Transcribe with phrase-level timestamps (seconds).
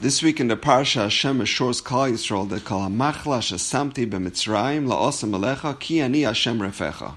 [0.00, 5.30] This week in the Parsha, Hashem assures Klal Yisrael that Kol HaMachla Shesamti BeMitzrayim LaOsam
[5.30, 7.14] Alecha Ki Ani Hashem Refecha.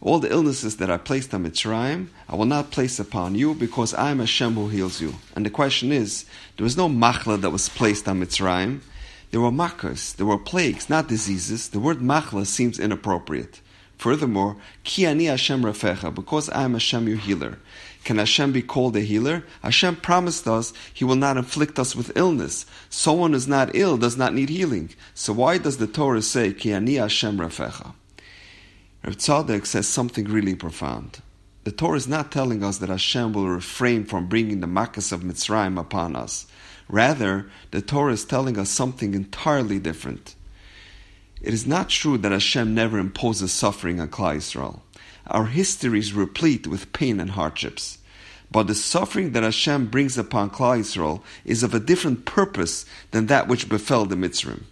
[0.00, 3.94] All the illnesses that I placed on Mitzrayim, I will not place upon you because
[3.94, 5.14] I am Hashem who heals you.
[5.36, 6.24] And the question is,
[6.56, 8.80] there was no machla that was placed on Mitzrayim.
[9.30, 11.68] There were makas, there were plagues, not diseases.
[11.68, 13.60] The word machla seems inappropriate.
[13.98, 17.58] Furthermore, Ki Ani Hashem Refecha, because I am Hashem your healer.
[18.04, 19.44] Can Hashem be called a healer?
[19.62, 22.66] Hashem promised us He will not inflict us with illness.
[22.90, 24.90] Someone who is not ill does not need healing.
[25.14, 27.94] So why does the Torah say, Ki ani Hashem Rafecha?
[29.04, 31.20] Rav Tzadok says something really profound.
[31.64, 35.22] The Torah is not telling us that Hashem will refrain from bringing the makas of
[35.22, 36.46] Mitzrayim upon us.
[36.88, 40.34] Rather, the Torah is telling us something entirely different.
[41.40, 44.80] It is not true that Hashem never imposes suffering on Klal Yisrael.
[45.26, 47.98] Our history is replete with pain and hardships.
[48.50, 53.26] But the suffering that Hashem brings upon Klal Yisrael is of a different purpose than
[53.26, 54.64] that which befell the Mitzrim.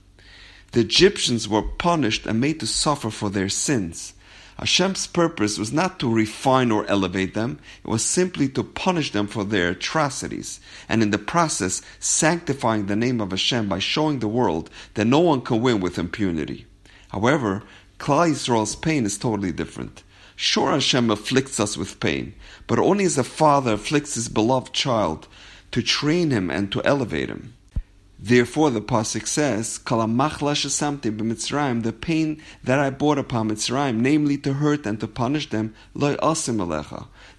[0.73, 4.15] The Egyptians were punished and made to suffer for their sins.
[4.59, 9.27] Hashem's purpose was not to refine or elevate them, it was simply to punish them
[9.27, 14.29] for their atrocities, and in the process sanctifying the name of Hashem by showing the
[14.29, 16.66] world that no one can win with impunity.
[17.09, 17.62] However,
[17.99, 20.05] Klal Yisrael's pain is totally different.
[20.37, 22.35] Sure, Hashem afflicts us with pain,
[22.66, 25.29] but only as a father afflicts his beloved child
[25.73, 27.55] to train him and to elevate him.
[28.24, 29.79] Therefore, the pasuk says,
[31.83, 35.74] the pain that I brought upon Mitzrayim, namely to hurt and to punish them,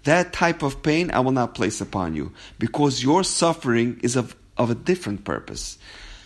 [0.03, 4.35] That type of pain I will not place upon you, because your suffering is of,
[4.57, 5.77] of a different purpose.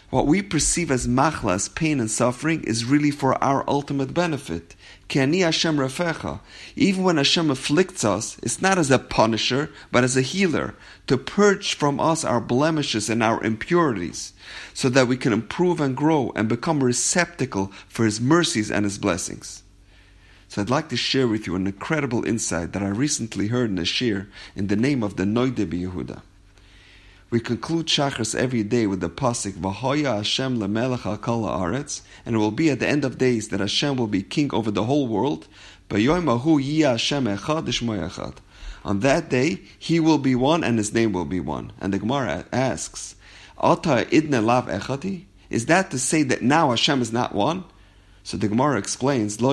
[0.09, 4.73] What we perceive as machlas, pain and suffering, is really for our ultimate benefit.
[5.09, 6.39] Hashem Rafecha.
[6.77, 10.75] Even when Hashem afflicts us, it's not as a punisher, but as a healer,
[11.07, 14.31] to purge from us our blemishes and our impurities,
[14.73, 18.85] so that we can improve and grow and become a receptacle for His mercies and
[18.85, 19.61] His blessings.
[20.47, 23.77] So I'd like to share with you an incredible insight that I recently heard in
[23.77, 26.21] a shiur in the name of the Noide Yehuda.
[27.29, 32.35] We conclude Shachris every day with the pasuk V'hoya Hashem lemelech al kol haaretz, and
[32.35, 34.85] it will be at the end of days that Hashem will be king over the
[34.85, 35.49] whole world.
[35.91, 35.99] On
[39.01, 41.73] that day, He will be one, and His name will be one.
[41.81, 43.15] And the Gemara asks,
[43.57, 45.25] Ata idne lav echati?
[45.49, 47.65] Is that to say that now Hashem is not one?
[48.23, 49.45] So the Gemara explains, The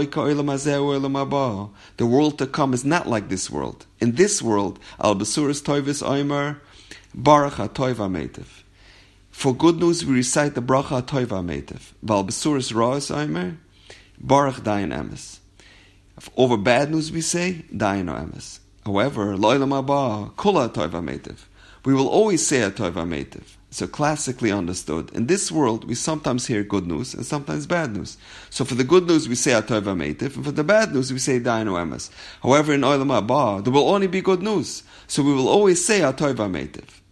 [1.98, 3.86] world to come is not like this world.
[3.98, 6.60] In this world, al basuris toivis oimer,
[7.16, 8.64] Baruch HaToiv HaMetiv.
[9.30, 11.92] For good news, we recite the Bracha HaToiv HaMetiv.
[12.02, 13.56] Val Besuris Ra'as Aimer,
[14.18, 15.38] Baruch Dayan Emes.
[16.36, 18.58] Over bad news, we say Dayan Emes.
[18.84, 21.44] However, Loilam Abba, Kula HaToiv HaMetiv.
[21.84, 23.44] We will always say HaToiv HaMetiv.
[23.70, 25.10] So classically understood.
[25.12, 28.16] In this world, we sometimes hear good news and sometimes bad news.
[28.50, 31.18] So for the good news, we say Atov Meitiv, and for the bad news, we
[31.20, 32.10] say Dayan Emes.
[32.40, 34.84] However, in Olam Haba, there will only be good news.
[35.08, 37.02] So we will always say Atov Meitiv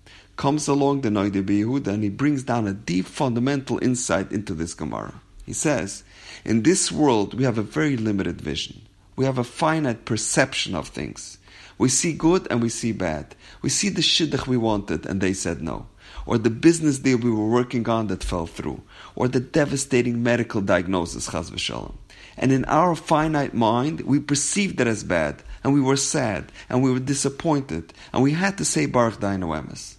[0.42, 4.75] comes along the Noide Yehuda and he brings down a deep fundamental insight into this
[4.75, 5.14] Gemara.
[5.47, 6.03] He says,
[6.44, 8.82] In this world, we have a very limited vision.
[9.14, 11.38] We have a finite perception of things.
[11.78, 13.36] We see good and we see bad.
[13.62, 15.86] We see the shidduch we wanted and they said no.
[16.26, 18.82] Or the business deal we were working on that fell through.
[19.14, 21.94] Or the devastating medical diagnosis, chaz v'shalom.
[22.36, 26.82] And in our finite mind, we perceived it as bad, and we were sad, and
[26.82, 29.98] we were disappointed, and we had to say Baruch Dayan Emes.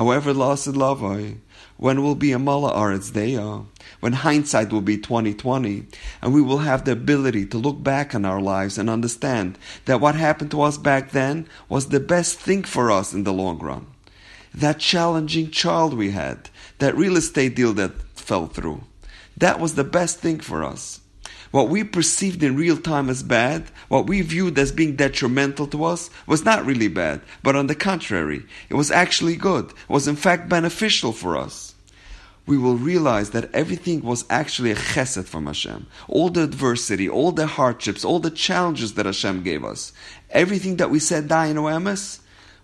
[0.00, 1.34] However, l'asid lavo,
[1.76, 3.66] when will be a mala aretz deya,
[4.00, 5.84] when hindsight will be 2020,
[6.22, 10.00] and we will have the ability to look back on our lives and understand that
[10.00, 13.58] what happened to us back then was the best thing for us in the long
[13.58, 13.88] run.
[14.54, 18.84] That challenging child we had, that real estate deal that fell through,
[19.36, 20.99] that was the best thing for us.
[21.50, 25.84] What we perceived in real time as bad, what we viewed as being detrimental to
[25.84, 29.70] us, was not really bad, but on the contrary, it was actually good.
[29.70, 31.74] It was in fact beneficial for us.
[32.46, 35.86] We will realize that everything was actually a chesed from Hashem.
[36.08, 39.92] All the adversity, all the hardships, all the challenges that Hashem gave us,
[40.30, 42.20] everything that we said, Dayan Oemes,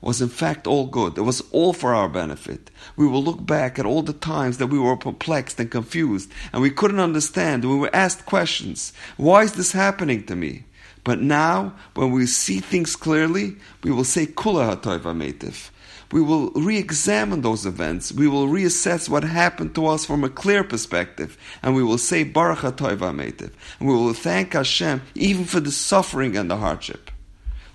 [0.06, 1.18] was in fact all good.
[1.18, 2.70] It was all for our benefit.
[2.96, 6.62] We will look back at all the times that we were perplexed and confused and
[6.62, 7.64] we couldn't understand.
[7.64, 8.92] We were asked questions.
[9.16, 10.64] Why is this happening to me?
[11.02, 15.70] But now, when we see things clearly, we will say Kula HaToiva Metiv.
[16.12, 18.12] We will re examine those events.
[18.12, 21.36] We will reassess what happened to us from a clear perspective.
[21.62, 23.52] And we will say Baruch HaToiva Metiv.
[23.80, 27.10] And we will thank Hashem even for the suffering and the hardship.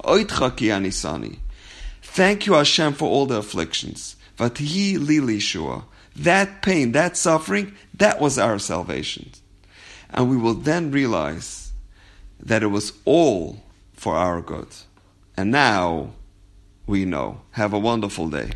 [0.03, 1.39] Oitcha Ki Anisani.
[2.13, 4.17] Thank you, Hashem, for all the afflictions.
[4.37, 5.85] Vatihi lili shua.
[6.13, 9.31] That pain, that suffering, that was our salvation.
[10.09, 11.71] And we will then realize
[12.37, 13.63] that it was all
[13.93, 14.67] for our good.
[15.37, 16.11] And now
[16.85, 17.43] we know.
[17.51, 18.51] Have a wonderful day.